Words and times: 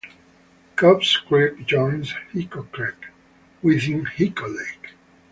Cobbs 0.77 1.15
Creek 1.15 1.63
joins 1.67 2.13
Hyco 2.33 2.63
Creek 2.71 3.09
within 3.61 4.05
Hyco 4.05 4.47
Lake. 4.47 4.95